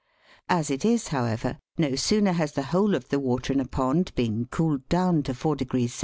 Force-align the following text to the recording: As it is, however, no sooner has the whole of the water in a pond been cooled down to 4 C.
As 0.49 0.71
it 0.71 0.83
is, 0.83 1.09
however, 1.09 1.59
no 1.77 1.93
sooner 1.95 2.31
has 2.31 2.53
the 2.53 2.63
whole 2.73 2.95
of 2.95 3.09
the 3.09 3.19
water 3.19 3.53
in 3.53 3.59
a 3.59 3.67
pond 3.67 4.11
been 4.15 4.45
cooled 4.45 4.89
down 4.89 5.21
to 5.21 5.33
4 5.35 5.57
C. 5.59 5.89